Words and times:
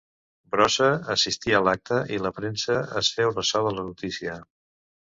Brossa 0.53 0.87
assistí 1.15 1.53
a 1.57 1.61
l'acte 1.67 2.01
i 2.17 2.19
la 2.27 2.33
premsa 2.41 2.81
es 3.03 3.13
féu 3.19 3.39
ressò 3.39 3.67
de 3.69 3.77
la 3.79 3.89
notícia. 3.93 4.43